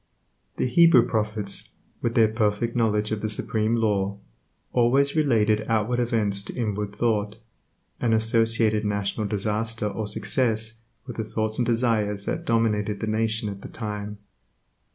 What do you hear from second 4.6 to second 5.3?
always